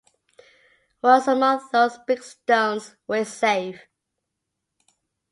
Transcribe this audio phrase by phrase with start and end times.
[1.03, 3.79] Once among those big stones we're safe.